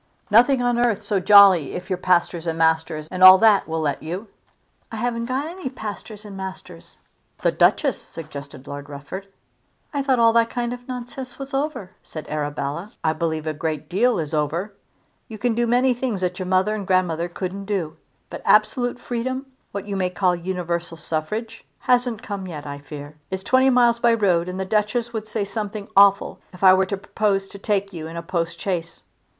"Nothing 0.31 0.63
on 0.63 0.83
earth 0.83 1.03
so 1.03 1.19
jolly 1.19 1.73
if 1.75 1.87
your 1.87 1.97
pastors 1.97 2.47
and 2.47 2.57
masters 2.57 3.07
and 3.11 3.21
all 3.21 3.37
that 3.37 3.67
will 3.67 3.81
let 3.81 4.01
you." 4.01 4.29
"I 4.91 4.95
haven't 4.95 5.27
got 5.27 5.45
any 5.45 5.69
pastors 5.69 6.25
and 6.25 6.35
masters." 6.35 6.97
"The 7.43 7.51
Duchess!" 7.51 8.01
suggested 8.01 8.65
Lord 8.65 8.89
Rufford. 8.89 9.27
"I 9.93 10.01
thought 10.01 10.17
all 10.17 10.33
that 10.33 10.49
kind 10.49 10.73
of 10.73 10.87
nonsense 10.87 11.37
was 11.37 11.53
over," 11.53 11.91
said 12.01 12.27
Arabella. 12.29 12.93
"I 13.03 13.13
believe 13.13 13.45
a 13.45 13.53
great 13.53 13.89
deal 13.89 14.17
is 14.17 14.33
over. 14.33 14.73
You 15.27 15.37
can 15.37 15.53
do 15.53 15.67
many 15.67 15.93
things 15.93 16.21
that 16.21 16.39
your 16.39 16.47
mother 16.47 16.73
and 16.73 16.87
grandmother 16.87 17.29
couldn't 17.29 17.65
do; 17.65 17.95
but 18.31 18.41
absolute 18.43 18.99
freedom, 18.99 19.45
what 19.71 19.85
you 19.85 19.95
may 19.95 20.09
call 20.09 20.35
universal 20.35 20.97
suffrage, 20.97 21.63
hasn't 21.77 22.23
come 22.23 22.47
yet, 22.47 22.65
I 22.65 22.79
fear. 22.79 23.17
It's 23.29 23.43
twenty 23.43 23.69
miles 23.69 23.99
by 23.99 24.15
road, 24.15 24.49
and 24.49 24.59
the 24.59 24.65
Duchess 24.65 25.13
would 25.13 25.27
say 25.27 25.45
something 25.45 25.87
awful 25.95 26.39
if 26.53 26.63
I 26.63 26.73
were 26.73 26.87
to 26.87 26.97
propose 26.97 27.47
to 27.49 27.59
take 27.59 27.93
you 27.93 28.07
in 28.07 28.17
a 28.17 28.23
postchaise." 28.23 29.03